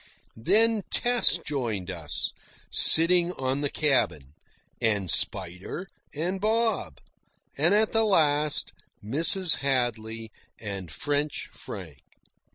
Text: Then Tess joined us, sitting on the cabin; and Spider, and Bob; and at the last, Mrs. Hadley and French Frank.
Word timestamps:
Then 0.35 0.81
Tess 0.89 1.37
joined 1.37 1.91
us, 1.91 2.33
sitting 2.71 3.33
on 3.33 3.61
the 3.61 3.69
cabin; 3.69 4.33
and 4.81 5.11
Spider, 5.11 5.87
and 6.11 6.41
Bob; 6.41 6.97
and 7.55 7.75
at 7.75 7.91
the 7.91 8.03
last, 8.03 8.73
Mrs. 9.05 9.57
Hadley 9.57 10.31
and 10.59 10.91
French 10.91 11.49
Frank. 11.51 11.99